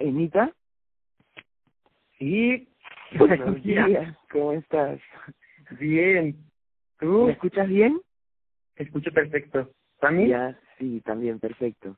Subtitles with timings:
[0.00, 0.52] Enita.
[2.18, 2.68] Sí.
[3.18, 4.16] Buenos días.
[4.32, 4.98] ¿Cómo estás?
[5.78, 6.36] Bien.
[6.98, 7.26] ¿Tú?
[7.26, 8.00] ¿Me escuchas bien?
[8.74, 9.70] Te escucho perfecto.
[10.00, 10.30] ¿También?
[10.30, 11.96] Ya, sí, también perfecto.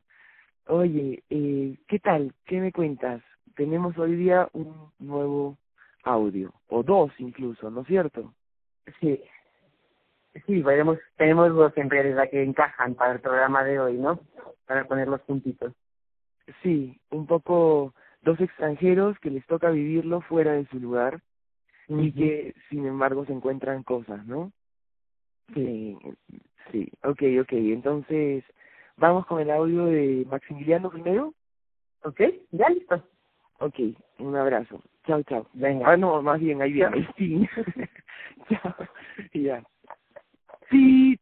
[0.66, 2.34] Oye, eh, ¿qué tal?
[2.44, 3.22] ¿Qué me cuentas?
[3.54, 5.58] Tenemos hoy día un nuevo
[6.04, 8.34] audio, o dos incluso, ¿no es cierto?
[9.00, 9.22] Sí.
[10.46, 14.18] Sí, veremos, tenemos dos en realidad que encajan para el programa de hoy, ¿no?
[14.66, 15.72] Para poner los puntitos.
[16.62, 21.20] Sí, un poco dos extranjeros que les toca vivirlo fuera de su lugar
[21.88, 22.18] y Ujú.
[22.18, 24.52] que sin embargo se encuentran cosas, ¿no?
[25.54, 25.96] Sí,
[26.70, 27.52] sí, ok, ok.
[27.52, 28.44] Entonces,
[28.96, 31.34] ¿vamos con el audio de Maximiliano primero?
[32.04, 32.20] ¿Ok?
[32.52, 33.06] Ya listo.
[33.60, 33.78] Ok,
[34.18, 34.82] un abrazo.
[35.06, 35.48] Chao, chao.
[35.52, 35.90] Venga.
[35.90, 37.08] Ah, no, más bien, ahí viene.
[37.18, 37.48] Sí.
[38.48, 38.74] chao.
[39.34, 39.62] Ya.
[40.70, 41.18] Sí.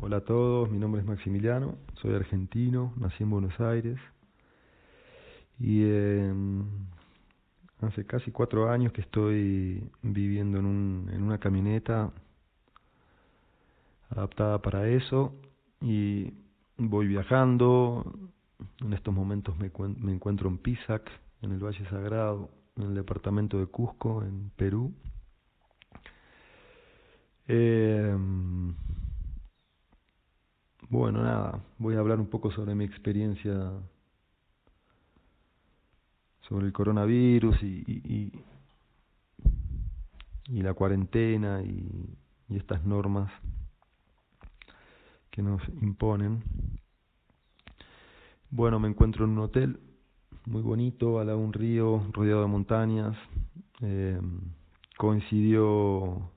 [0.00, 3.98] Hola a todos, mi nombre es Maximiliano, soy argentino, nací en Buenos Aires
[5.58, 6.30] y eh,
[7.80, 12.12] hace casi cuatro años que estoy viviendo en, un, en una camioneta
[14.10, 15.34] adaptada para eso
[15.80, 16.34] y
[16.76, 18.04] voy viajando.
[18.82, 23.58] En estos momentos me, me encuentro en Pisac, en el Valle Sagrado, en el departamento
[23.58, 24.92] de Cusco, en Perú.
[27.48, 28.14] Eh,
[30.90, 33.70] bueno, nada, voy a hablar un poco sobre mi experiencia
[36.48, 38.32] sobre el coronavirus y, y,
[40.48, 42.16] y- la cuarentena y,
[42.48, 43.30] y estas normas
[45.30, 46.42] que nos imponen.
[48.50, 49.78] Bueno, me encuentro en un hotel
[50.46, 53.16] muy bonito, al lado de un río, rodeado de montañas.
[53.80, 54.20] Eh,
[54.98, 56.30] coincidió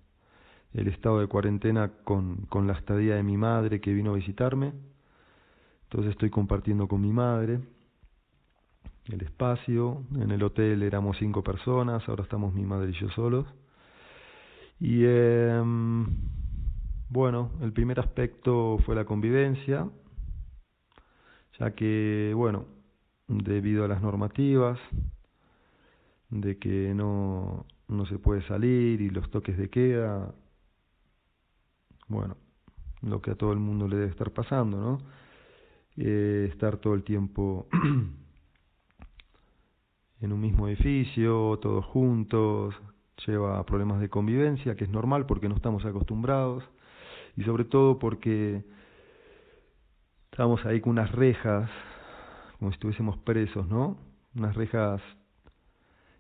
[0.74, 4.74] el estado de cuarentena con, con la estadía de mi madre que vino a visitarme.
[5.84, 7.60] Entonces estoy compartiendo con mi madre
[9.06, 10.04] el espacio.
[10.16, 13.46] En el hotel éramos cinco personas, ahora estamos mi madre y yo solos.
[14.80, 16.06] Y em,
[17.10, 19.88] bueno, el primer aspecto fue la convivencia,
[21.60, 22.66] ya que, bueno,
[23.28, 24.80] debido a las normativas,
[26.30, 30.34] de que no, no se puede salir y los toques de queda,
[32.14, 32.38] bueno,
[33.02, 35.00] lo que a todo el mundo le debe estar pasando, ¿no?
[35.98, 37.68] Eh, estar todo el tiempo
[40.22, 42.74] en un mismo edificio, todos juntos,
[43.28, 46.64] lleva a problemas de convivencia, que es normal porque no estamos acostumbrados,
[47.36, 48.64] y sobre todo porque
[50.32, 51.70] estamos ahí con unas rejas,
[52.58, 53.98] como si estuviésemos presos, ¿no?
[54.36, 55.02] Unas rejas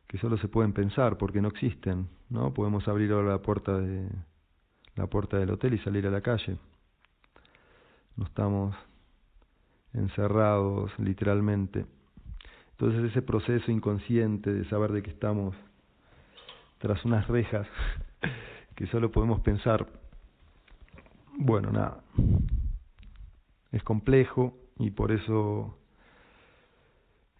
[0.07, 2.53] que solo se pueden pensar porque no existen, ¿no?
[2.53, 4.07] Podemos abrir ahora la puerta de
[4.95, 6.57] la puerta del hotel y salir a la calle.
[8.15, 8.75] No estamos
[9.93, 11.85] encerrados literalmente.
[12.71, 15.55] Entonces ese proceso inconsciente de saber de que estamos
[16.79, 17.67] tras unas rejas
[18.75, 19.87] que solo podemos pensar,
[21.37, 22.03] bueno, nada,
[23.71, 25.77] es complejo y por eso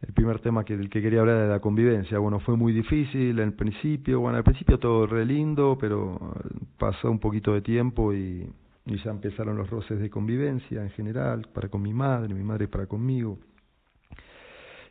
[0.06, 2.20] el primer tema que, del que quería hablar era la convivencia.
[2.20, 6.36] Bueno, fue muy difícil en el principio, bueno, al principio todo re lindo, pero
[6.78, 8.48] pasó un poquito de tiempo y,
[8.86, 12.68] y ya empezaron los roces de convivencia en general, para con mi madre, mi madre
[12.68, 13.40] para conmigo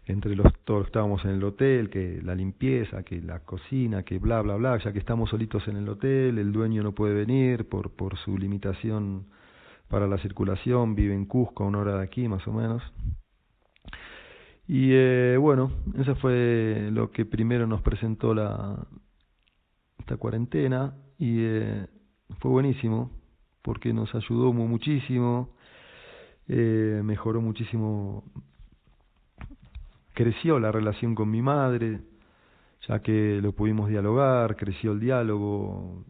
[0.07, 4.43] entre los todos estábamos en el hotel, que la limpieza, que la cocina, que bla
[4.43, 7.91] bla bla, ya que estamos solitos en el hotel, el dueño no puede venir por
[7.91, 9.27] por su limitación
[9.89, 12.83] para la circulación, vive en Cusco, a una hora de aquí más o menos.
[14.69, 18.87] Y eh, bueno, eso fue lo que primero nos presentó la
[19.99, 21.87] esta cuarentena y eh,
[22.41, 23.11] fue buenísimo
[23.63, 25.51] porque nos ayudó mu- muchísimo,
[26.49, 28.25] eh, mejoró muchísimo
[30.15, 32.01] creció la relación con mi madre,
[32.89, 36.05] ya que lo pudimos dialogar, creció el diálogo,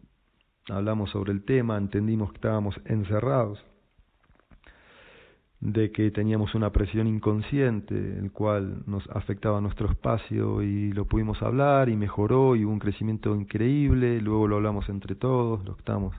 [0.69, 3.63] hablamos sobre el tema, entendimos que estábamos encerrados,
[5.63, 11.41] de que teníamos una presión inconsciente, el cual nos afectaba nuestro espacio y lo pudimos
[11.41, 16.13] hablar y mejoró y hubo un crecimiento increíble, luego lo hablamos entre todos, lo estamos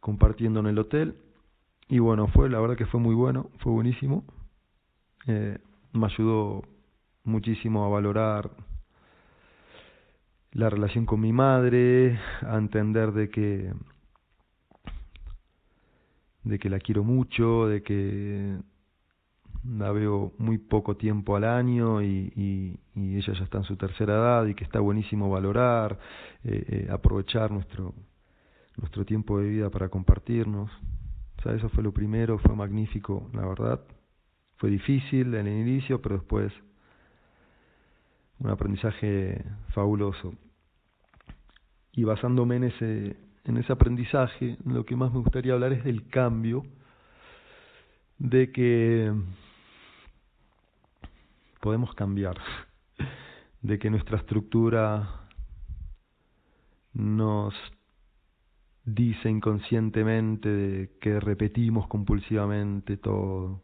[0.00, 1.16] compartiendo en el hotel
[1.88, 4.22] y bueno, fue la verdad que fue muy bueno, fue buenísimo.
[5.26, 5.56] Eh,
[5.94, 6.62] me ayudó
[7.24, 8.50] muchísimo a valorar
[10.52, 13.72] la relación con mi madre, a entender de que
[16.46, 18.56] de que la quiero mucho, de que
[19.64, 22.78] la veo muy poco tiempo al año y, y,
[23.16, 25.98] ella ya está en su tercera edad y que está buenísimo valorar,
[26.44, 27.94] eh, eh, aprovechar nuestro
[28.76, 30.70] nuestro tiempo de vida para compartirnos.
[31.38, 33.80] O sea, eso fue lo primero, fue magnífico, la verdad.
[34.58, 36.52] fue difícil en el inicio, pero después
[38.38, 39.42] un aprendizaje
[39.74, 40.34] fabuloso.
[41.92, 43.16] Y basándome en ese,
[43.46, 46.64] en ese aprendizaje, lo que más me gustaría hablar es del cambio,
[48.18, 49.12] de que
[51.60, 52.36] podemos cambiar,
[53.62, 55.28] de que nuestra estructura
[56.92, 57.54] nos
[58.84, 63.62] dice inconscientemente que repetimos compulsivamente todo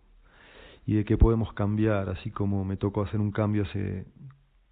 [0.84, 4.04] y de que podemos cambiar, así como me tocó hacer un cambio hace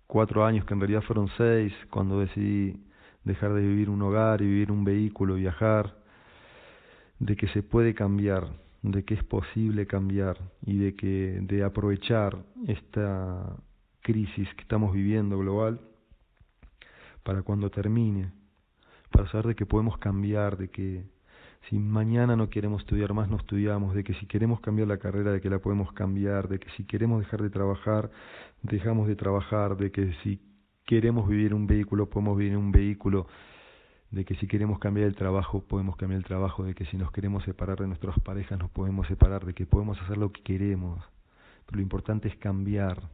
[0.06, 2.76] cuatro años, que en realidad fueron seis, cuando decidí
[3.24, 5.96] dejar de vivir un hogar y vivir un vehículo, viajar,
[7.18, 8.48] de que se puede cambiar,
[8.82, 13.56] de que es posible cambiar y de que de aprovechar esta
[14.00, 15.80] crisis que estamos viviendo global
[17.22, 18.32] para cuando termine,
[19.10, 21.04] para saber de que podemos cambiar, de que
[21.68, 25.30] si mañana no queremos estudiar más, no estudiamos, de que si queremos cambiar la carrera,
[25.30, 28.10] de que la podemos cambiar, de que si queremos dejar de trabajar,
[28.62, 30.40] dejamos de trabajar, de que si
[30.90, 33.28] queremos vivir un vehículo, podemos vivir un vehículo,
[34.10, 37.12] de que si queremos cambiar el trabajo, podemos cambiar el trabajo, de que si nos
[37.12, 40.98] queremos separar de nuestras parejas, nos podemos separar, de que podemos hacer lo que queremos.
[41.64, 43.08] Pero lo importante es cambiar,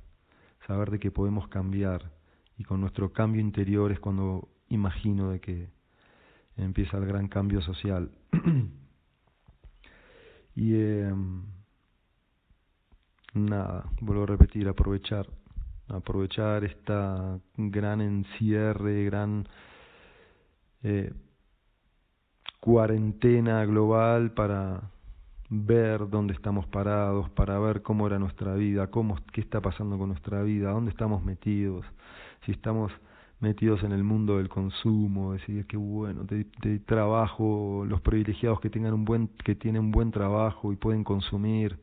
[0.66, 2.12] saber de que podemos cambiar.
[2.56, 5.68] Y con nuestro cambio interior es cuando imagino de que
[6.56, 8.10] empieza el gran cambio social.
[10.56, 11.12] y eh,
[13.34, 15.26] nada, vuelvo a repetir, aprovechar,
[15.88, 19.48] aprovechar esta gran encierre, gran
[20.82, 21.12] eh,
[22.60, 24.90] cuarentena global para
[25.48, 30.08] ver dónde estamos parados, para ver cómo era nuestra vida, cómo, qué está pasando con
[30.08, 31.86] nuestra vida, dónde estamos metidos,
[32.44, 32.92] si estamos
[33.40, 36.44] metidos en el mundo del consumo, decir que bueno, de,
[36.80, 41.78] trabajo, los privilegiados que tengan un buen, que tienen un buen trabajo y pueden consumir,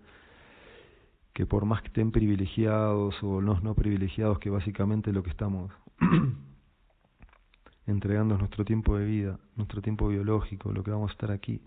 [1.34, 5.72] que por más que estén privilegiados o los no privilegiados, que básicamente lo que estamos
[7.88, 11.62] entregando es nuestro tiempo de vida, nuestro tiempo biológico, lo que vamos a estar aquí.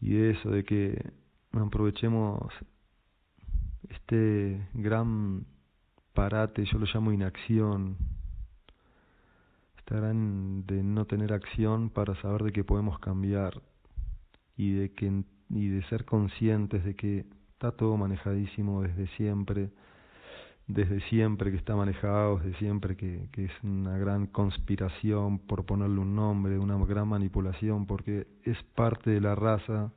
[0.00, 1.12] Y eso, de que
[1.52, 2.52] aprovechemos
[3.88, 5.44] este gran
[6.14, 7.96] parate, yo lo llamo inacción,
[9.78, 13.60] estarán de no tener acción para saber de que podemos cambiar
[14.56, 17.26] y de que y de ser conscientes de que
[17.60, 19.68] está todo manejadísimo desde siempre,
[20.66, 25.98] desde siempre que está manejado, desde siempre que, que es una gran conspiración, por ponerle
[25.98, 29.92] un nombre, una gran manipulación, porque es parte de la raza.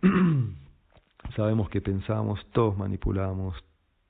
[1.36, 3.62] Sabemos que pensamos, todos manipulamos,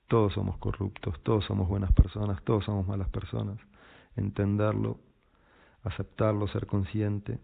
[0.07, 3.59] todos somos corruptos, todos somos buenas personas, todos somos malas personas.
[4.15, 5.01] Entenderlo,
[5.83, 7.41] aceptarlo, ser consciente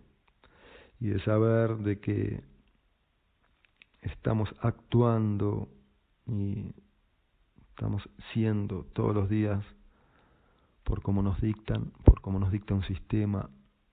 [1.00, 2.44] y de saber de que
[4.02, 5.68] estamos actuando
[6.26, 6.72] y
[7.70, 9.64] estamos siendo todos los días
[10.84, 13.50] por como nos dictan, por como nos dicta un sistema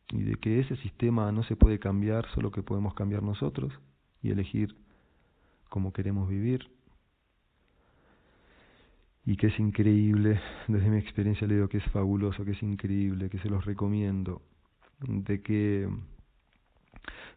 [0.10, 3.74] y de que ese sistema no se puede cambiar, solo que podemos cambiar nosotros
[4.22, 4.76] y elegir
[5.70, 6.70] cómo queremos vivir.
[9.26, 13.30] Y que es increíble, desde mi experiencia le digo que es fabuloso, que es increíble,
[13.30, 14.42] que se los recomiendo,
[15.00, 15.90] de que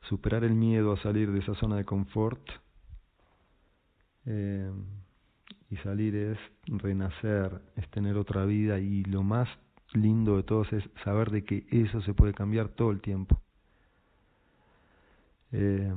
[0.03, 2.41] superar el miedo a salir de esa zona de confort
[4.27, 4.71] eh,
[5.71, 9.49] y salir es renacer, es tener otra vida y lo más
[9.93, 13.41] lindo de todo es saber de que eso se puede cambiar todo el tiempo.
[15.53, 15.95] Eh,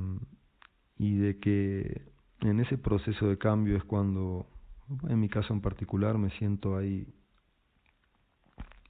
[0.98, 2.02] y de que
[2.40, 4.46] en ese proceso de cambio es cuando
[5.08, 7.06] en mi caso en particular me siento ahí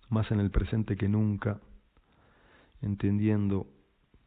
[0.08, 1.60] más en el presente que nunca,
[2.82, 3.66] entendiendo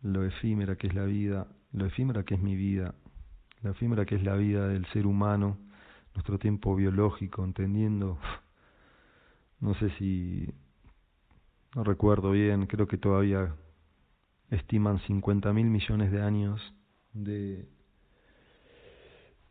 [0.03, 2.93] lo efímera que es la vida, lo efímera que es mi vida,
[3.61, 5.57] lo efímera que es la vida del ser humano,
[6.13, 8.19] nuestro tiempo biológico, entendiendo,
[9.59, 10.53] no sé si,
[11.75, 13.55] no recuerdo bien, creo que todavía
[14.51, 16.61] estiman 50 mil millones de años
[17.13, 17.67] de,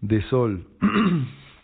[0.01, 0.69] de sol.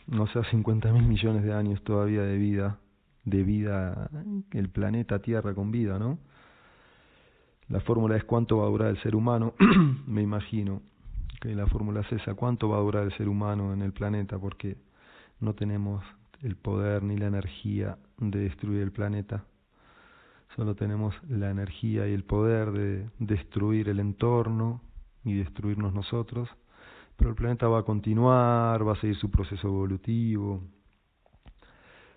[0.07, 2.80] no sé, 50 mil millones de años todavía de vida,
[3.25, 4.11] de vida,
[4.52, 6.18] el planeta Tierra con vida, ¿no?
[7.69, 9.55] La fórmula es cuánto va a durar el ser humano,
[10.07, 10.83] me imagino
[11.41, 14.39] que la fórmula es esa, cuánto va a durar el ser humano en el planeta,
[14.39, 14.77] porque
[15.41, 16.03] no tenemos
[16.43, 19.45] el poder ni la energía de destruir el planeta,
[20.57, 24.81] solo tenemos la energía y el poder de destruir el entorno
[25.25, 26.49] y destruirnos nosotros.
[27.17, 30.63] Pero el planeta va a continuar, va a seguir su proceso evolutivo,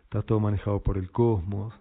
[0.04, 1.74] está todo manejado por el cosmos.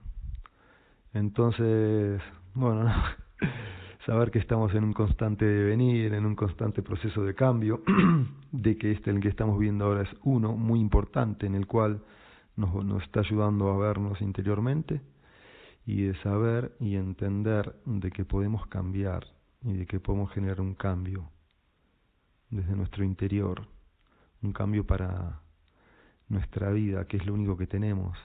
[1.13, 2.21] Entonces,
[2.55, 2.93] bueno,
[4.07, 7.83] saber que estamos en un constante devenir, en un constante proceso de cambio,
[8.53, 11.67] de que este en el que estamos viendo ahora es uno muy importante en el
[11.67, 12.03] cual
[12.57, 15.01] nos, nos está ayudando a vernos interiormente
[15.87, 19.27] y de saber y entender de que podemos cambiar
[19.63, 21.31] y de que podemos generar un cambio
[22.51, 23.67] desde nuestro interior,
[24.43, 25.41] un cambio para
[26.29, 28.17] nuestra vida, que es lo único que tenemos,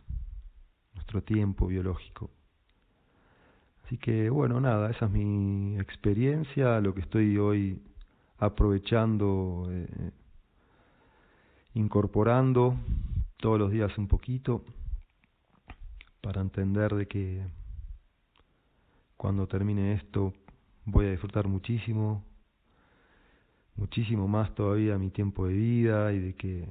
[0.93, 2.31] nuestro tiempo biológico.
[3.85, 7.79] Así que bueno, nada, esa es mi experiencia, lo que estoy hoy
[8.39, 10.11] aprovechando, eh,
[11.75, 12.75] incorporando
[13.37, 14.63] todos los días un poquito
[16.21, 17.45] para entender de que
[19.17, 20.33] cuando termine esto
[20.85, 22.25] voy a disfrutar muchísimo,
[23.75, 26.67] muchísimo más todavía mi tiempo de vida y de que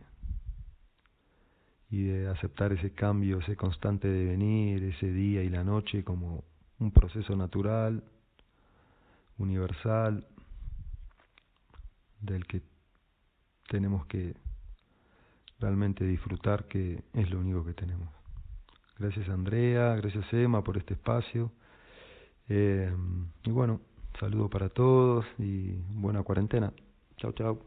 [1.90, 6.42] y de aceptar ese cambio, ese constante devenir, ese día y la noche como
[6.84, 8.04] un proceso natural,
[9.38, 10.26] universal,
[12.20, 12.60] del que
[13.68, 14.34] tenemos que
[15.58, 18.08] realmente disfrutar, que es lo único que tenemos.
[18.98, 21.50] Gracias Andrea, gracias Emma por este espacio.
[22.50, 22.94] Eh,
[23.44, 23.80] y bueno,
[24.20, 26.70] saludo para todos y buena cuarentena.
[27.16, 27.58] Chao, chao.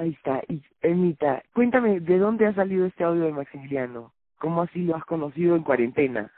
[0.00, 0.42] Ahí está.
[0.48, 4.15] Y Emita, cuéntame, ¿de dónde ha salido este audio de Maximiliano?
[4.38, 6.30] ¿Cómo así lo has conocido en cuarentena?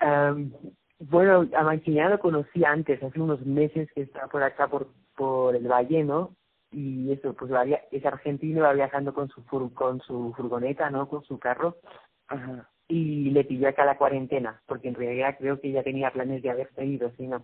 [0.00, 0.52] Um,
[0.98, 5.56] bueno, a Maximiliano lo conocí antes, hace unos meses que estaba por acá, por, por
[5.56, 6.36] el Valle, ¿no?
[6.72, 11.08] Y eso, pues va, es argentino, va viajando con su, fur, con su furgoneta, ¿no?
[11.08, 11.76] Con su carro.
[12.28, 12.68] Ajá.
[12.86, 16.50] Y le pidió acá la cuarentena, porque en realidad creo que ya tenía planes de
[16.50, 17.42] haberse ido, ¿sí, no?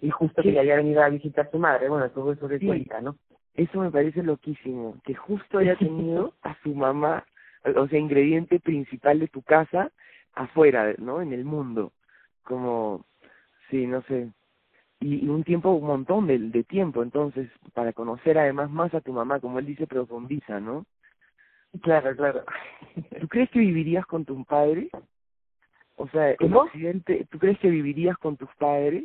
[0.00, 2.64] Y justo que ya había venido a visitar a su madre, bueno, todo eso de
[2.64, 3.16] cuenta, ¿no?
[3.54, 7.24] Eso me parece loquísimo, que justo haya tenido a su mamá
[7.64, 9.90] o sea, ingrediente principal de tu casa
[10.34, 11.22] afuera, ¿no?
[11.22, 11.92] En el mundo.
[12.42, 13.06] Como,
[13.70, 14.30] sí, no sé.
[15.00, 19.12] Y, un tiempo, un montón de, de tiempo, entonces, para conocer además más a tu
[19.12, 20.86] mamá, como él dice, profundiza, ¿no?
[21.82, 22.44] Claro, claro.
[23.20, 24.90] ¿Tú crees que vivirías con tu padre?
[25.96, 26.62] O sea, ¿Cómo?
[26.62, 29.04] accidente, ¿tú crees que vivirías con tus padres?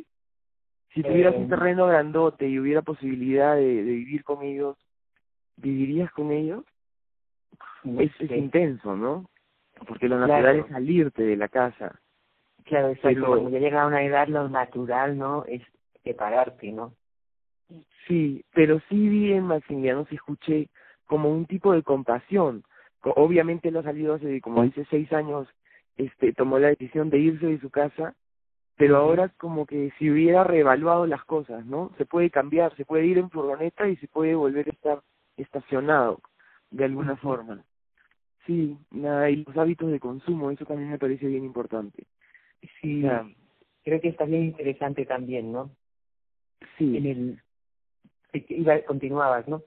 [0.94, 4.76] Si tuvieras un eh, terreno grandote y hubiera posibilidad de, de vivir con ellos,
[5.56, 6.64] ¿vivirías con ellos?
[7.98, 9.28] Es, es intenso, ¿no?
[9.86, 12.00] Porque lo natural es salirte de la casa.
[12.64, 13.08] Claro, exacto.
[13.08, 13.26] Pero...
[13.28, 15.44] Cuando ya llega a una edad, lo natural, ¿no?
[15.46, 15.62] Es
[16.04, 16.94] separarte, ¿no?
[18.06, 20.68] Sí, pero sí vi en Maximiliano, sí escuché
[21.06, 22.64] como un tipo de compasión.
[23.02, 25.48] Obviamente él ha salido hace, como dice, seis años,
[25.96, 28.14] este, tomó la decisión de irse de su casa,
[28.76, 31.92] pero ahora como que si hubiera reevaluado las cosas, ¿no?
[31.98, 35.02] Se puede cambiar, se puede ir en furgoneta y se puede volver a estar
[35.36, 36.20] estacionado
[36.70, 37.62] de alguna forma.
[38.46, 42.04] Sí, nada, y los hábitos de consumo, eso también me parece bien importante.
[42.80, 43.04] Sí,
[43.84, 45.70] creo que está bien interesante también, ¿no?
[46.78, 46.96] Sí.
[46.96, 47.42] En el...
[48.48, 49.62] Iba, continuabas, ¿no?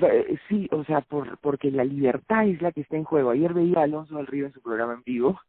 [0.00, 3.30] Eh, sí, o sea, por, porque la libertad es la que está en juego.
[3.30, 5.40] Ayer veía a Alonso del Río en su programa en vivo,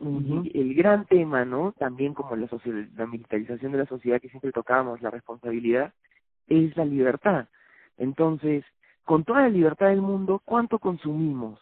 [0.00, 1.72] y el gran tema, ¿no?
[1.72, 2.48] También como la,
[2.94, 5.92] la militarización de la sociedad que siempre tocamos, la responsabilidad,
[6.46, 7.48] es la libertad.
[7.96, 8.64] Entonces,
[9.04, 11.58] con toda la libertad del mundo, ¿cuánto consumimos?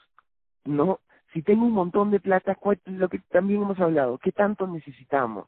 [0.67, 1.01] ¿No?
[1.33, 2.57] Si tengo un montón de plata,
[2.87, 5.47] lo que también hemos hablado, ¿qué tanto necesitamos?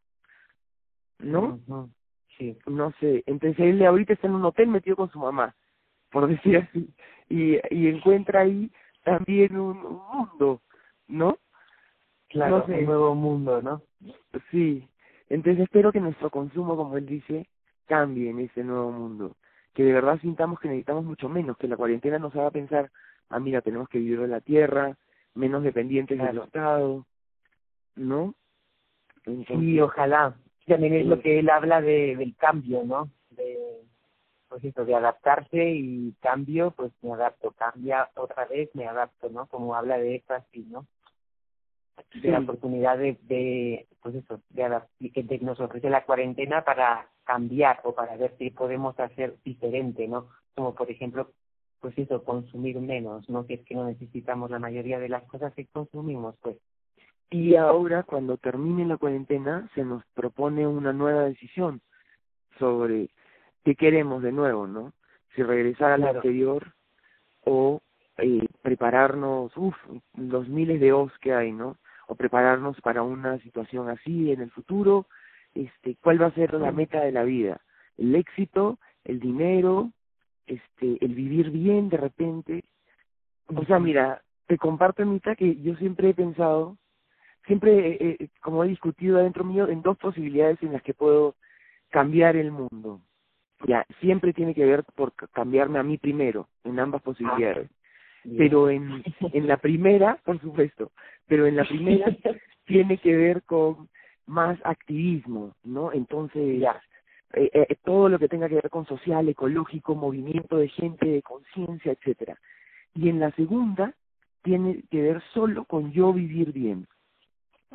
[1.18, 1.58] ¿No?
[2.36, 2.56] Sí.
[2.66, 3.24] No sé.
[3.26, 5.54] Entonces él ahorita está en un hotel metido con su mamá,
[6.10, 6.94] por decir así,
[7.28, 8.70] y, y encuentra ahí
[9.02, 10.60] también un, mundo,
[11.08, 11.38] ¿no?
[12.28, 13.82] Claro, un nuevo mundo, ¿no?
[14.50, 14.86] Sí.
[15.28, 17.48] Entonces espero que nuestro consumo, como él dice,
[17.86, 19.36] cambie en ese nuevo mundo.
[19.74, 22.90] Que de verdad sintamos que necesitamos mucho menos, que la cuarentena nos haga pensar,
[23.30, 24.96] ah, mira, tenemos que vivir de la tierra,
[25.38, 27.06] menos dependientes del Estado,
[27.96, 28.34] ¿no?
[29.24, 30.36] sí, ojalá.
[30.66, 33.10] También es lo que él habla de, del cambio, ¿no?
[33.30, 33.56] De,
[34.48, 39.46] pues eso, de adaptarse y cambio, pues me adapto, cambia otra vez, me adapto, ¿no?
[39.46, 40.86] Como habla de eso así, ¿no?
[42.22, 47.80] De la oportunidad de, de pues eso, de que nos ofrece la cuarentena para cambiar
[47.84, 50.28] o para ver si podemos hacer diferente, ¿no?
[50.54, 51.32] Como por ejemplo
[51.80, 53.46] pues eso, consumir menos, ¿no?
[53.46, 56.56] Que es que no necesitamos la mayoría de las cosas que consumimos, pues.
[57.30, 61.80] Y ahora, cuando termine la cuarentena, se nos propone una nueva decisión
[62.58, 63.10] sobre
[63.64, 64.92] qué queremos de nuevo, ¿no?
[65.34, 66.72] Si regresar al exterior
[67.44, 67.80] o
[68.16, 69.76] eh, prepararnos, uff,
[70.16, 71.76] los miles de os que hay, ¿no?
[72.06, 75.06] O prepararnos para una situación así en el futuro,
[75.54, 77.60] este, ¿cuál va a ser la meta de la vida?
[77.98, 78.78] ¿El éxito?
[79.04, 79.90] ¿El dinero?
[80.48, 82.64] Este el vivir bien de repente
[83.46, 86.78] o sea mira te comparto Anita que yo siempre he pensado
[87.48, 91.34] siempre, eh, eh, como he discutido adentro mío, en dos posibilidades en las que puedo
[91.88, 93.00] cambiar el mundo.
[93.66, 97.68] Ya, siempre tiene que ver por cambiarme a mí primero, en ambas posibilidades.
[98.36, 99.02] pero en,
[99.32, 100.92] en la primera, por supuesto,
[101.26, 102.14] pero en la primera
[102.66, 103.88] tiene que ver con
[104.26, 105.92] más activismo, ¿no?
[105.92, 106.80] Entonces, ya.
[107.34, 111.22] Eh, eh, todo lo que tenga que ver con social, ecológico, movimiento de gente, de
[111.22, 112.38] conciencia, etcétera.
[112.94, 113.94] Y en la segunda
[114.42, 116.86] tiene que ver solo con yo vivir bien.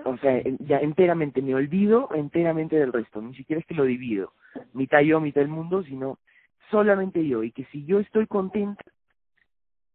[0.06, 4.34] O sea, ya enteramente me olvido enteramente del resto, ni siquiera es que lo divido,
[4.74, 6.18] mitad yo, mitad el mundo, sino
[6.72, 7.44] solamente yo.
[7.44, 8.84] Y que si yo estoy contenta,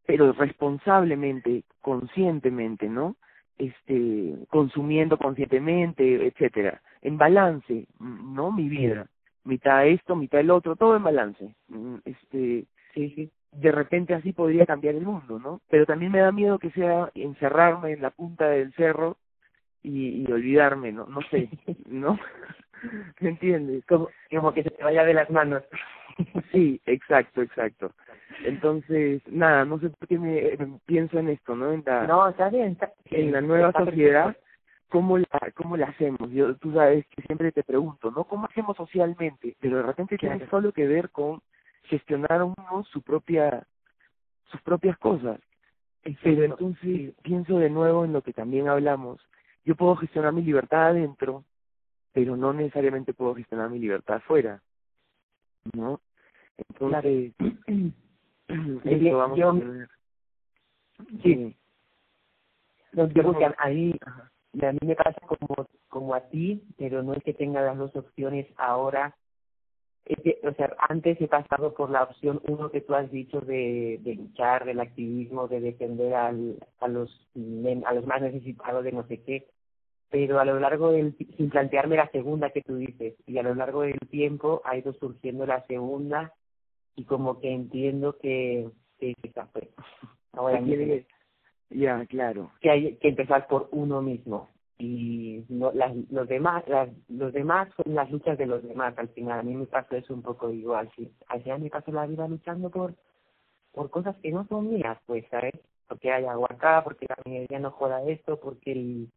[0.07, 3.17] pero responsablemente, conscientemente, ¿no?
[3.59, 8.53] Este, consumiendo conscientemente, etcétera, en balance, ¿no?
[8.53, 9.09] Mi vida,
[9.45, 11.55] mitad esto, mitad el otro, todo en balance.
[11.69, 12.65] Mm, este,
[12.95, 13.31] sí, sí.
[13.53, 15.61] De repente así podría cambiar el mundo, ¿no?
[15.71, 19.17] Pero también me da miedo que sea encerrarme en la punta del cerro
[19.83, 21.07] y, y olvidarme, ¿no?
[21.07, 21.49] No sé,
[21.87, 22.19] ¿no?
[23.21, 23.85] ¿Me entiendes?
[23.87, 25.63] Como, como que se te vaya de las manos.
[26.53, 27.93] sí, exacto, exacto.
[28.45, 31.73] Entonces, nada, no sé por qué me, pienso en esto, ¿no?
[31.73, 32.73] En la, no, está bien.
[32.73, 34.37] Está, en la nueva sociedad,
[34.89, 36.31] ¿cómo la, ¿cómo la hacemos?
[36.31, 38.25] Yo, tú sabes que siempre te pregunto, ¿no?
[38.25, 39.57] ¿Cómo hacemos socialmente?
[39.61, 41.41] Pero de repente tiene solo que ver con
[41.85, 43.67] gestionar uno su propia,
[44.51, 45.41] sus propias cosas.
[46.23, 49.21] Pero entonces pienso de nuevo en lo que también hablamos,
[49.65, 51.45] yo puedo gestionar mi libertad adentro,
[52.13, 54.63] pero no necesariamente puedo gestionar mi libertad afuera,
[55.75, 56.01] ¿no?
[56.57, 57.35] Entonces,
[58.85, 59.89] eso vamos a ver.
[61.23, 61.57] Sí.
[62.93, 63.45] No, yo que
[64.67, 67.79] ahí, a mí me pasa como, como a ti, pero no es que tenga las
[67.79, 69.17] dos opciones ahora.
[70.05, 73.41] Es que, o sea, antes he pasado por la opción uno que tú has dicho
[73.41, 77.11] de, de luchar, del activismo, de defender al, a los
[77.85, 79.47] a los más necesitados de no sé qué
[80.11, 83.55] pero a lo largo del, sin plantearme la segunda que tú dices, y a lo
[83.55, 86.33] largo del tiempo ha ido surgiendo la segunda
[86.97, 89.15] y como que entiendo que, que,
[89.53, 89.71] fue.
[90.33, 90.61] Ahora
[91.71, 92.51] ya, claro.
[92.61, 97.69] Que hay que empezar por uno mismo y no, las, los demás las, los demás
[97.77, 100.53] son las luchas de los demás al final a mí me pasa eso un poco
[100.53, 102.95] igual si al final me paso la vida luchando por
[103.73, 105.55] por cosas que no son mías pues sabes
[105.89, 109.09] porque hay agua acá porque la minería no joda esto porque el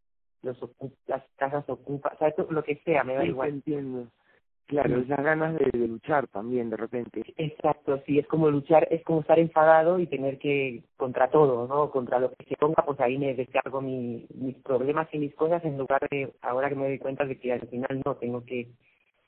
[0.42, 0.58] los
[1.06, 3.50] las casas ocupan, o sea, lo que sea, me da igual.
[3.50, 4.08] entiendo.
[4.66, 7.22] Claro, esas ganas de, de, luchar también de repente.
[7.36, 11.90] Exacto, sí, es como luchar, es como estar enfadado y tener que, contra todo, ¿no?
[11.90, 15.62] Contra lo que se ponga, pues ahí me descargo mi, mis problemas y mis cosas
[15.64, 18.68] en lugar de, ahora que me doy cuenta de que al final no, tengo que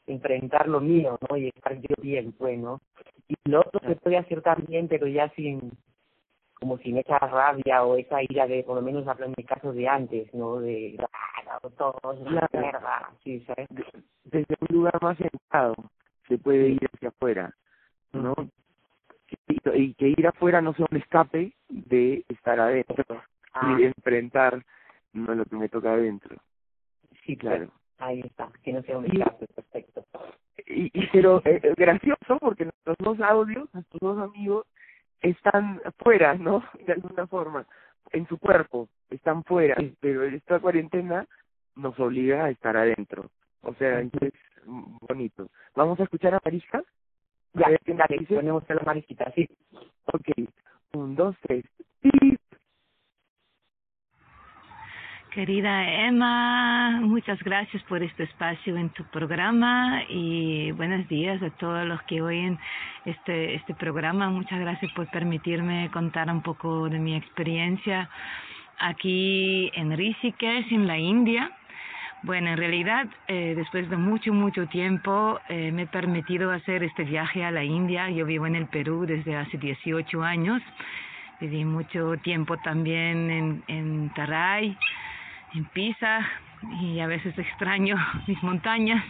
[0.06, 1.36] enfrentar lo mío, ¿no?
[1.36, 2.80] Y estar yo bien, pues, ¿no?
[3.28, 5.72] Y lo otro se puede hacer también, pero ya sin,
[6.58, 9.72] como sin esa rabia o esa ira de, por lo menos hablo en mi caso
[9.72, 10.60] de antes, ¿no?
[10.60, 13.68] De, ah, todos la mierda, sí, ¿sabes?
[14.34, 15.76] Desde un lugar más sentado
[16.26, 17.54] se puede ir hacia afuera,
[18.12, 18.34] ¿no?
[19.46, 23.04] Y, que ir afuera no sea un escape de estar adentro
[23.62, 24.64] y de enfrentar
[25.12, 26.36] no lo que me toca adentro.
[27.24, 27.70] Sí, claro.
[27.98, 30.04] Ahí está, que no sea un escape, perfecto.
[30.66, 34.66] Y, y pero eh, eh, gracioso porque nuestros dos audios, nuestros dos amigos,
[35.20, 36.64] están fuera, ¿no?
[36.84, 37.66] De alguna forma,
[38.10, 41.24] en su cuerpo, están fuera, pero esta cuarentena
[41.76, 43.30] nos obliga a estar adentro.
[43.64, 44.10] O sea, es
[45.08, 45.48] bonito.
[45.74, 46.82] ¿Vamos a escuchar a Marisca?
[47.54, 49.48] Ya, dale, ponemos a la Marisquita, sí.
[50.12, 50.28] Ok,
[50.94, 51.64] un, dos, tres.
[55.34, 61.84] Querida Emma, muchas gracias por este espacio en tu programa y buenos días a todos
[61.86, 62.56] los que oyen
[63.04, 64.30] este, este programa.
[64.30, 68.08] Muchas gracias por permitirme contar un poco de mi experiencia
[68.78, 71.50] aquí en Rishikesh, en la India.
[72.24, 77.04] Bueno, en realidad, eh, después de mucho, mucho tiempo, eh, me he permitido hacer este
[77.04, 78.08] viaje a la India.
[78.08, 80.62] Yo vivo en el Perú desde hace 18 años.
[81.38, 84.74] Viví mucho tiempo también en, en Taray
[85.54, 86.26] en Pisa
[86.80, 87.94] y a veces extraño
[88.26, 89.04] mis montañas,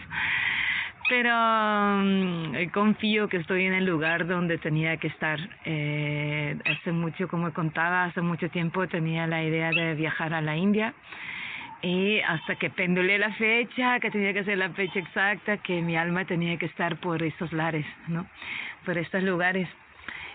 [1.07, 5.39] pero mm, confío que estoy en el lugar donde tenía que estar.
[5.63, 10.57] Eh, hace mucho, como contaba, hace mucho tiempo tenía la idea de viajar a la
[10.57, 10.93] India
[11.81, 15.95] y hasta que pendulé la fecha, que tenía que ser la fecha exacta, que mi
[15.95, 18.25] alma tenía que estar por estos lares, ¿no?
[18.85, 19.67] Por estos lugares.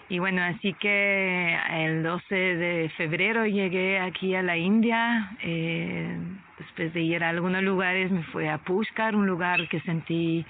[0.08, 5.30] Y bueno, así que el 12 de febrero llegué aquí a la India.
[5.42, 6.18] Eh,
[6.58, 10.44] después de ir a algunos lugares me fui a Pushkar, un lugar que sentí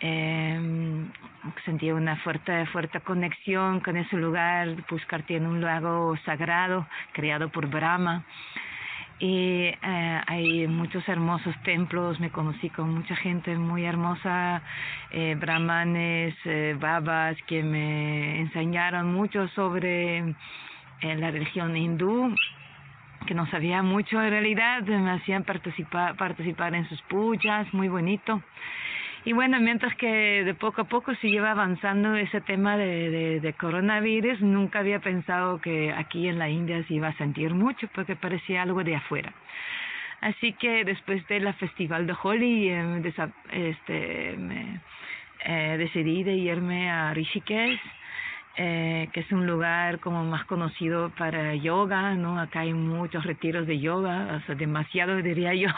[0.00, 1.06] eh,
[1.64, 4.76] sentí una fuerte fuerte conexión con ese lugar.
[4.88, 8.24] Pushkar tiene un lago sagrado creado por Brahma
[9.20, 14.62] y eh, hay muchos hermosos templos, me conocí con mucha gente muy hermosa,
[15.10, 20.34] eh, brahmanes, eh, babas, que me enseñaron mucho sobre eh,
[21.16, 22.34] la religión hindú,
[23.26, 28.42] que no sabía mucho en realidad, me hacían participar, participar en sus pujas, muy bonito.
[29.26, 33.52] Y bueno, mientras que de poco a poco se lleva avanzando ese tema de, de,
[33.54, 38.16] coronavirus, nunca había pensado que aquí en la India se iba a sentir mucho porque
[38.16, 39.32] parecía algo de afuera.
[40.20, 43.14] Así que después de la festival de Holi, eh,
[43.52, 44.80] este, me,
[45.44, 47.80] eh, decidí de irme a Rishikesh,
[48.56, 52.38] eh, que es un lugar como más conocido para yoga, ¿no?
[52.38, 55.68] Acá hay muchos retiros de yoga, o sea, demasiado diría yo.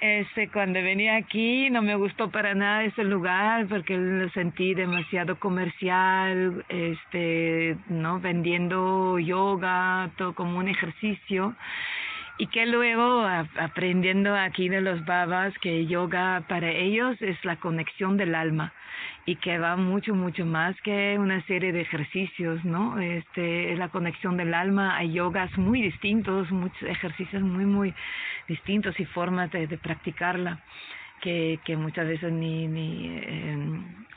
[0.00, 5.38] Este, cuando venía aquí no me gustó para nada ese lugar porque lo sentí demasiado
[5.38, 11.54] comercial, este, no vendiendo yoga, todo como un ejercicio
[12.40, 13.26] y que luego
[13.58, 18.72] aprendiendo aquí de los babas que yoga para ellos es la conexión del alma
[19.26, 23.90] y que va mucho mucho más que una serie de ejercicios no este es la
[23.90, 24.96] conexión del alma.
[24.96, 27.92] Hay yogas muy distintos muchos ejercicios muy muy
[28.48, 30.60] distintos y formas de, practicarla
[31.20, 33.58] que, que muchas veces ni, ni eh,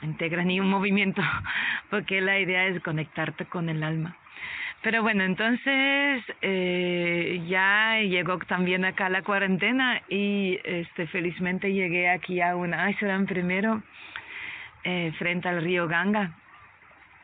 [0.00, 1.20] integra ni un movimiento
[1.90, 4.16] porque la idea es conectarte con el alma
[4.84, 12.42] pero bueno, entonces eh, ya llegó también acá la cuarentena y este felizmente llegué aquí
[12.42, 13.82] a un ashram primero
[14.84, 16.36] eh, frente al río Ganga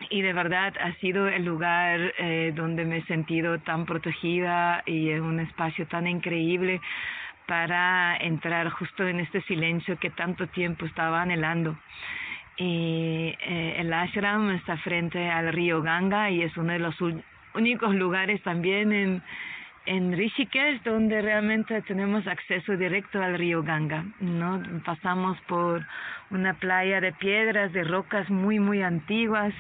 [0.09, 5.11] y de verdad ha sido el lugar eh, donde me he sentido tan protegida y
[5.11, 6.81] en un espacio tan increíble
[7.47, 11.77] para entrar justo en este silencio que tanto tiempo estaba anhelando.
[12.57, 16.95] Y eh, el ashram está frente al río Ganga y es uno de los
[17.55, 19.23] únicos lugares también en,
[19.87, 24.63] en Rishikesh donde realmente tenemos acceso directo al río Ganga, ¿no?
[24.85, 25.85] Pasamos por
[26.31, 29.53] una playa de piedras, de rocas muy, muy antiguas,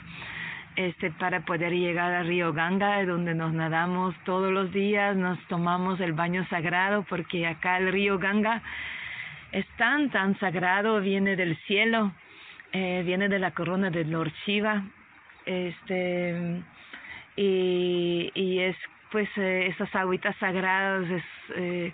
[0.76, 6.00] este, para poder llegar al río Ganga, donde nos nadamos todos los días, nos tomamos
[6.00, 8.62] el baño sagrado, porque acá el río Ganga
[9.53, 12.12] es tan, tan sagrado, viene del cielo,
[12.72, 14.85] eh, viene de la corona de Lord Shiva,
[15.44, 16.62] este,
[17.40, 18.76] y, y es
[19.11, 21.24] pues eh, esas agüitas sagradas es,
[21.57, 21.92] eh,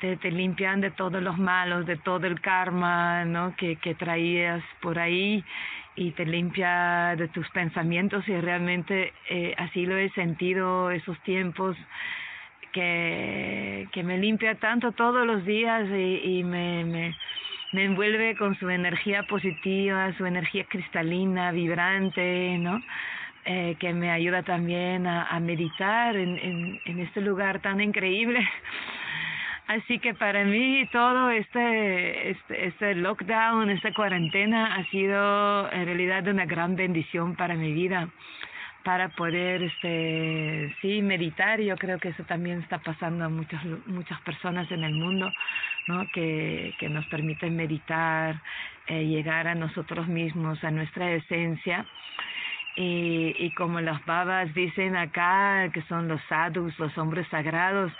[0.00, 3.54] te, limpian de todos los malos, de todo el karma ¿no?
[3.56, 5.44] que, que traías por ahí
[5.96, 11.76] y te limpia de tus pensamientos y realmente eh, así lo he sentido esos tiempos
[12.72, 17.16] que, que me limpia tanto todos los días y, y me, me,
[17.72, 22.80] me envuelve con su energía positiva, su energía cristalina, vibrante, ¿no?
[23.46, 28.40] Eh, que me ayuda también a, meditar en, en, en este lugar tan increíble.
[29.66, 36.28] Así que para mí todo este, este, este lockdown, esta cuarentena ha sido en realidad
[36.28, 38.10] una gran bendición para mi vida,
[38.82, 41.60] para poder, este, sí, meditar.
[41.62, 45.32] Yo creo que eso también está pasando a muchas, muchas personas en el mundo,
[45.86, 46.06] ¿no?
[46.12, 48.40] Que, que nos permiten meditar,
[48.86, 51.86] eh, llegar a nosotros mismos, a nuestra esencia
[52.76, 57.92] y, y como los babas dicen acá, que son los sadhus, los hombres sagrados,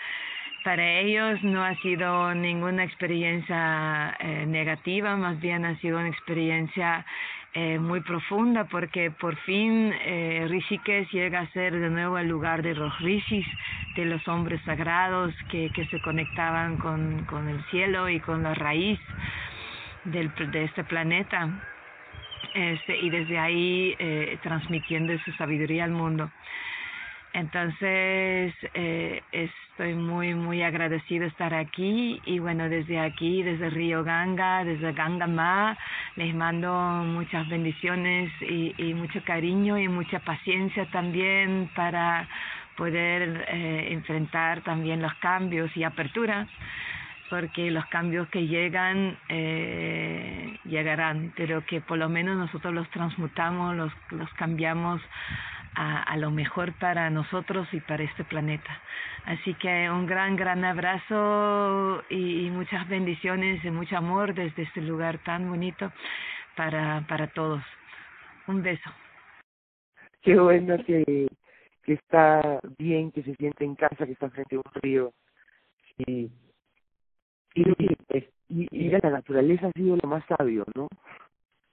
[0.64, 7.04] para ellos no ha sido ninguna experiencia eh, negativa, más bien ha sido una experiencia
[7.52, 12.62] eh, muy profunda porque por fin eh, Rishikesh llega a ser de nuevo el lugar
[12.62, 13.46] de los rishis,
[13.94, 18.54] de los hombres sagrados que, que se conectaban con, con el cielo y con la
[18.54, 18.98] raíz
[20.04, 21.73] del, de este planeta
[22.54, 26.30] este, y desde ahí eh, transmitiendo su sabiduría al mundo.
[27.32, 34.04] Entonces, eh, estoy muy, muy agradecido de estar aquí y bueno, desde aquí, desde Río
[34.04, 35.76] Ganga, desde Ganga Ma,
[36.14, 42.28] les mando muchas bendiciones y, y mucho cariño y mucha paciencia también para
[42.76, 46.46] poder eh, enfrentar también los cambios y apertura
[47.30, 53.74] porque los cambios que llegan eh, llegarán, pero que por lo menos nosotros los transmutamos,
[53.76, 55.00] los, los cambiamos
[55.74, 58.80] a, a lo mejor para nosotros y para este planeta.
[59.24, 65.18] Así que un gran, gran abrazo y, muchas bendiciones y mucho amor desde este lugar
[65.24, 65.90] tan bonito
[66.56, 67.62] para, para todos.
[68.46, 68.90] Un beso.
[70.20, 71.26] Qué bueno que,
[71.84, 75.12] que está bien, que se siente en casa, que está frente a un río.
[75.96, 76.30] Sí,
[77.54, 80.88] y, pues, y ir a la naturaleza ha sido lo más sabio, ¿no?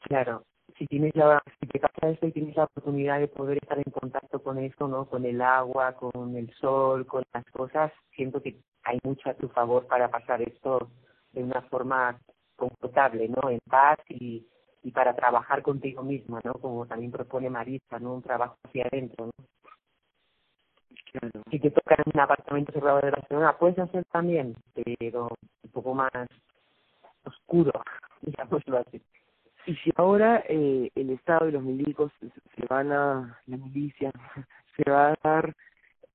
[0.01, 0.43] Claro,
[0.77, 3.91] si tienes la, si te pasa esto y tienes la oportunidad de poder estar en
[3.91, 5.05] contacto con esto, ¿no?
[5.07, 9.49] Con el agua, con el sol, con las cosas, siento que hay mucho a tu
[9.49, 10.91] favor para pasar esto
[11.31, 12.19] de una forma
[12.55, 13.49] confortable, ¿no?
[13.49, 14.47] En paz y,
[14.83, 16.53] y para trabajar contigo misma, ¿no?
[16.53, 18.15] Como también propone Marisa, ¿no?
[18.15, 19.31] Un trabajo hacia adentro, ¿no?
[21.49, 25.27] Si te toca en un apartamento cerrado de Barcelona, puedes hacer también, pero
[25.63, 26.11] un poco más
[27.25, 27.71] oscuro,
[28.21, 29.01] digámoslo así.
[29.65, 34.11] Y si ahora eh, el Estado y los milicos se van a, la milicia,
[34.77, 35.55] se va a dar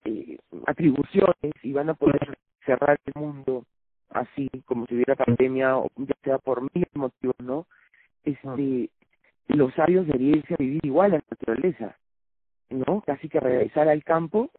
[0.05, 3.65] eh, atribuciones y van a poder cerrar el mundo
[4.11, 7.67] así, como si hubiera pandemia, o ya sea por mil motivos, ¿no?
[8.25, 8.91] Este,
[9.49, 11.97] los sabios deberían irse a vivir igual a la naturaleza,
[12.71, 13.03] ¿no?
[13.03, 14.51] Casi que regresar al campo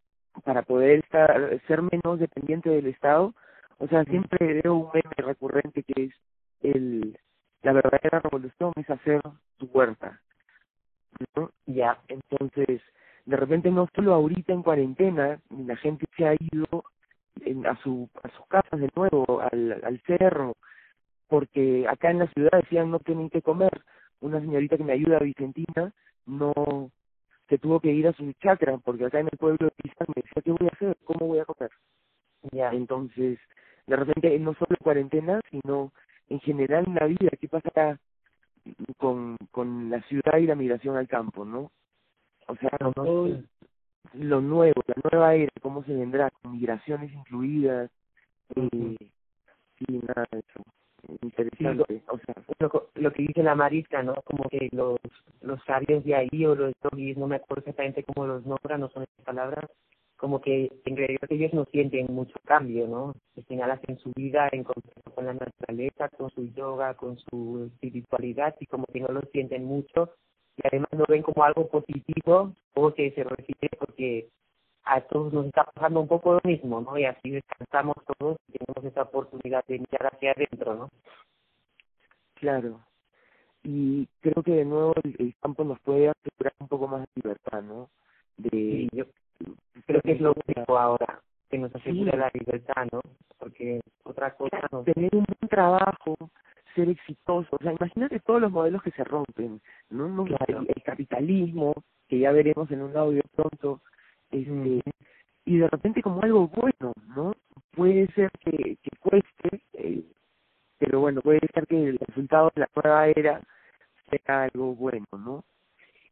[0.44, 3.34] para poder estar, ser menos dependiente del Estado.
[3.80, 6.14] O sea, siempre veo un meme recurrente que es
[6.62, 7.18] el
[7.64, 9.22] la verdadera revolución es hacer
[9.58, 10.22] tu huerta.
[11.36, 11.52] ¿no?
[11.66, 12.82] Ya, entonces,
[13.26, 16.84] de repente no solo ahorita en cuarentena, la gente se ha ido
[17.42, 20.56] en, a, su, a sus casas de nuevo, al, al cerro,
[21.28, 23.82] porque acá en la ciudad decían no tienen que comer.
[24.22, 25.92] Una señorita que me ayuda, Vicentina,
[26.26, 26.92] no
[27.50, 30.22] se tuvo que ir a su chacra, porque acá en el pueblo de Pizan me
[30.22, 30.98] decía, ¿qué voy a hacer?
[31.06, 31.72] ¿Cómo voy a comer?
[32.52, 33.40] Ya, entonces,
[33.88, 35.92] de repente, no solo cuarentena, sino
[36.30, 38.00] en general en la vida, ¿qué pasa
[38.98, 41.72] con, con la ciudad y la migración al campo, no?
[42.48, 43.30] O sea, todo
[44.14, 47.92] lo nuevo, la nueva era, cómo se vendrá, con migraciones incluidas,
[48.56, 48.96] eh,
[49.80, 50.64] y nada de eso.
[51.22, 54.16] Interesante, o sea, lo, lo, que dice la Marisca, ¿no?
[54.26, 55.00] Como que los
[55.42, 58.90] los sabios de ahí o los yogis, no me acuerdo exactamente cómo los nombran, no
[58.90, 59.66] son esas palabras,
[60.18, 63.14] como que en realidad ellos no sienten mucho cambio, ¿no?
[63.48, 68.56] Señalas en su vida en contacto con la naturaleza, con su yoga, con su espiritualidad
[68.60, 70.10] y como que no lo sienten mucho
[70.58, 74.28] y además lo ven como algo positivo o que se refiere porque
[74.88, 76.98] a todos nos está pasando un poco lo mismo, ¿no?
[76.98, 80.90] Y así descansamos todos y tenemos esa oportunidad de mirar hacia adentro, ¿no?
[82.36, 82.80] Claro.
[83.64, 87.62] Y creo que de nuevo el, campo nos puede asegurar un poco más de libertad,
[87.64, 87.90] ¿no?
[88.38, 89.06] De, yo
[89.86, 93.02] creo que es lo único ahora que nos asegura la libertad, ¿no?
[93.38, 94.84] Porque otra cosa no.
[94.84, 96.16] Tener un buen trabajo,
[96.76, 100.08] ser exitoso, o sea, imagínate todos los modelos que se rompen, ¿no?
[100.08, 101.74] no el, capitalismo,
[102.08, 103.82] que ya veremos en un audio pronto,
[104.32, 104.82] este,
[105.46, 107.34] y de repente como algo bueno, ¿no?
[107.72, 110.04] Puede ser que, que cueste, eh,
[110.78, 113.42] pero bueno, puede ser que el resultado de la nueva era
[114.10, 115.44] sea algo bueno, ¿no?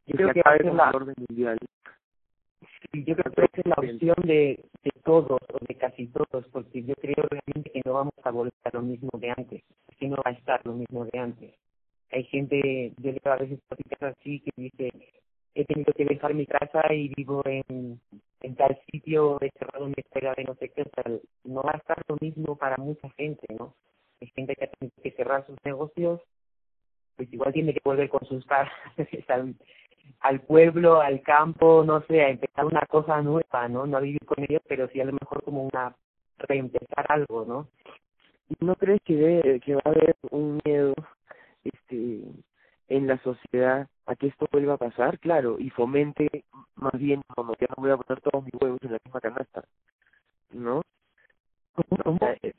[0.06, 1.58] Yo creo que va a ser la orden mundial.
[2.92, 6.82] Sí, yo creo que es la opción de, de todos o de casi todos, porque
[6.82, 9.62] yo creo realmente que no vamos a volver a lo mismo de antes,
[9.98, 11.54] que no va a estar lo mismo de antes.
[12.12, 14.90] Hay gente, yo leo a veces cositas así que dice,
[15.56, 17.98] he tenido que dejar mi casa y vivo en,
[18.42, 21.96] en tal sitio cerrado en espera de no sé qué, o no va a estar
[22.08, 23.74] lo mismo para mucha gente, ¿no?
[24.20, 26.20] Hay gente que tenido que cerrar sus negocios,
[27.16, 28.70] pues igual tiene que volver con sus casas
[30.20, 33.86] al, pueblo, al campo, no sé, a empezar una cosa nueva, ¿no?
[33.86, 35.96] No a vivir con ellos, pero sí a lo mejor como una
[36.36, 37.68] reempezar algo, ¿no?
[38.60, 40.94] ¿No crees que, que va a haber un miedo
[41.64, 42.20] este
[42.88, 46.44] en la sociedad a que esto vuelva a pasar, claro, y fomente
[46.76, 49.64] más bien como ya no voy a poner todos mis huevos en la misma canasta,
[50.52, 50.82] ¿no?
[52.42, 52.54] Eh,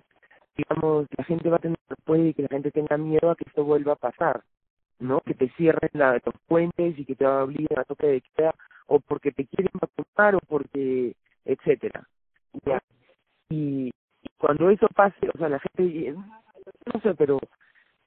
[0.55, 3.63] digamos, la gente va a tener, puede que la gente tenga miedo a que esto
[3.63, 4.43] vuelva a pasar,
[4.99, 5.21] ¿no?
[5.21, 8.53] Que te cierren la, los puentes y que te obliguen a toque de queda,
[8.87, 12.07] o porque te quieren vacunar, o porque, etcétera.
[12.65, 12.81] Ya.
[13.49, 13.87] Y,
[14.21, 16.13] y cuando eso pase, o sea, la gente,
[16.93, 17.39] no sé, pero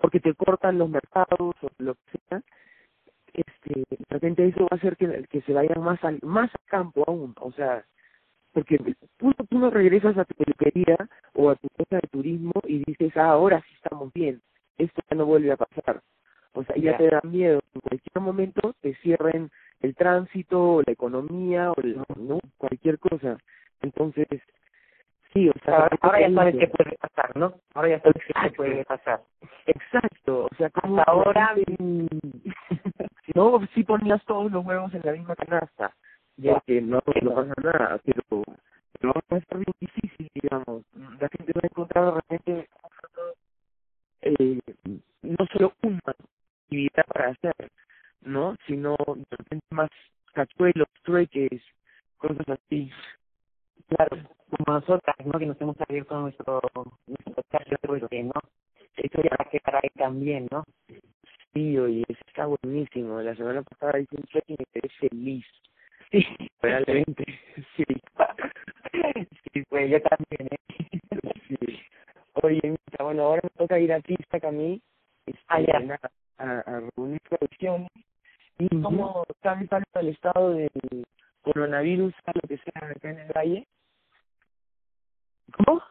[0.00, 2.42] porque te cortan los mercados o lo que sea,
[3.32, 6.66] este, de repente eso va a hacer que, que se vayan más al, más al
[6.66, 7.84] campo aún, o sea,
[8.52, 8.78] porque
[9.16, 10.96] tú, tú no regresas a tu peluquería
[11.34, 14.42] o a tu cosa de turismo y dices, ah, ahora sí estamos bien,
[14.78, 16.02] esto ya no vuelve a pasar.
[16.52, 20.92] O sea, ya te da miedo, en cualquier momento te cierren el tránsito, o la
[20.92, 21.76] economía, o
[22.16, 22.40] ¿no?
[22.58, 23.38] cualquier cosa.
[23.82, 24.26] Entonces,
[25.32, 27.54] Sí, o sea, ahora, ya sabes qué puede pasar, ¿no?
[27.74, 29.22] Ahora ya sabes qué puede pasar.
[29.66, 31.54] Exacto, o sea, como ahora
[33.34, 35.94] no si ponías todos los huevos en la misma canasta,
[36.36, 38.42] ya que no, no pasa nada, pero,
[38.98, 40.82] pero va a estar bien difícil, digamos.
[41.20, 42.68] La gente va a encontrar de repente
[44.22, 44.60] eh,
[45.22, 47.70] no solo una actividad para hacer,
[48.22, 48.56] ¿no?
[48.66, 49.90] Sino de repente más
[50.34, 51.62] cachuelos, trueques,
[52.18, 52.90] cosas así.
[53.88, 54.16] Claro,
[54.74, 55.38] nosotras, ¿no?
[55.38, 56.60] Que nos hemos abierto nuestro,
[57.06, 57.78] nuestro espacio
[58.10, 58.32] de ¿no?
[58.96, 60.64] Eso ya va a quedar ahí también, ¿no?
[61.52, 63.20] Sí, oye, eso está buenísimo.
[63.20, 65.46] La semana pasada hice un check y me quedé feliz.
[66.10, 66.24] Sí,
[66.62, 67.24] realmente,
[67.76, 67.84] sí.
[67.84, 70.60] sí, pues yo también, ¿eh?
[73.60, 74.80] toca ir a Tista a mí
[75.26, 76.00] este, ah, ya.
[76.38, 77.90] a, a, reunir producciones
[78.58, 80.70] y como sabes algo del estado del
[81.42, 83.66] coronavirus, a lo que sea acá en el valle.
[85.52, 85.82] ¿Cómo?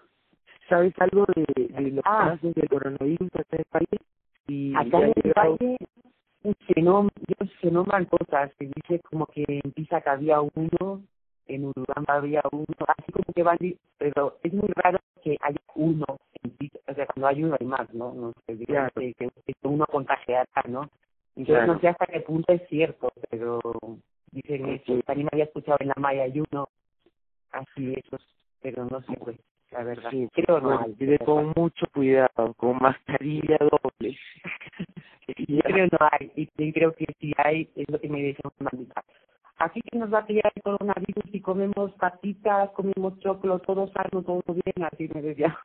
[0.70, 2.36] ¿Sabes algo de, de los Ah.
[2.38, 4.00] casos del coronavirus acá en el valle?
[4.48, 5.78] Y Acá en el valle
[6.74, 7.10] se, nom
[7.62, 11.04] se nombran cosas, se dice como que en Pisa que había uno,
[11.48, 12.66] en Urubamba había uno,
[12.98, 13.58] así como que van,
[13.98, 16.06] pero es muy raro que haya uno
[16.44, 18.14] en Pisa, o sea, cuando hay uno hay más, ¿no?
[18.14, 18.92] No sé, Claro.
[18.96, 19.30] que, que,
[19.64, 20.90] uno contagiara, ¿no?
[21.36, 21.74] Entonces Claro.
[21.74, 23.60] no sé hasta qué punto es cierto, pero
[24.32, 26.68] dicen eso, también había escuchado en la Maya hay uno,
[27.52, 28.22] así esos,
[28.62, 29.38] pero no sé, pues,
[29.72, 30.10] la verdad.
[30.12, 34.18] Sí, Creo no bueno, con mucho cuidado, con mascarilla doble.
[35.48, 38.70] Yo creo no hay, y creo que si hay, es lo que me dice una
[38.74, 39.04] amiga.
[39.58, 44.24] Así que nos va a pillar el coronavirus y comemos patitas, comemos choclo, todo sano,
[44.24, 45.58] todo bien, así me decía.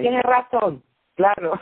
[0.00, 0.82] Tiene razón,
[1.14, 1.60] claro.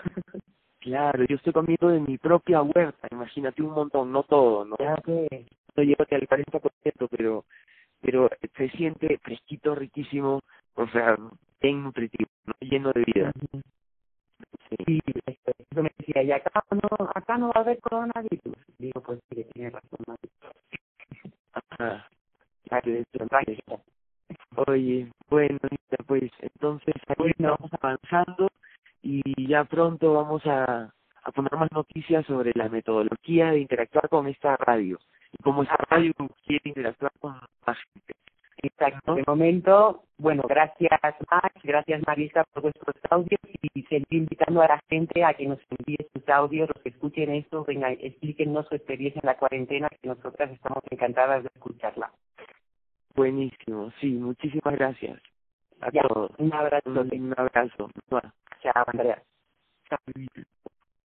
[0.78, 4.76] Claro, yo estoy comiendo de mi propia huerta, imagínate un montón, no todo, ¿no?
[4.78, 5.46] Ya que,
[5.76, 7.44] No llego al 40%, pero
[8.00, 10.40] pero se siente fresquito, riquísimo,
[10.74, 11.16] o sea,
[11.60, 12.54] bien nutritivo, ¿no?
[12.60, 13.32] lleno de vida.
[14.70, 14.84] Sí.
[14.86, 18.56] sí, eso, me decía, y acá no, acá no va a haber coronavirus.
[18.78, 20.16] Digo, pues sí, que tiene razón.
[21.52, 22.08] Ajá.
[24.68, 25.58] Oye, bueno,
[26.06, 27.56] pues entonces ahí Bueno.
[27.58, 28.48] vamos avanzando
[29.02, 30.92] y ya pronto vamos a,
[31.24, 34.98] a poner más noticias sobre la metodología de interactuar con esta radio
[35.40, 36.12] y cómo esta radio
[36.44, 37.32] quiere interactuar con
[37.66, 38.12] más gente.
[38.62, 39.14] Exacto.
[39.14, 40.90] De momento, bueno, gracias
[41.30, 43.40] Max, gracias Marisa por vuestros audios
[43.74, 47.30] y seguir invitando a la gente a que nos envíe sus audios, los que escuchen
[47.30, 52.10] esto, venga, explíquenos su experiencia en la cuarentena, que nosotras estamos encantadas de escucharla.
[53.14, 55.18] Buenísimo, sí, muchísimas gracias
[55.80, 56.30] a Ya, todos.
[56.36, 56.90] un abrazo.
[56.90, 57.90] Un, un abrazo.
[58.62, 59.22] Chao, Andrea.
[59.88, 59.98] Chao.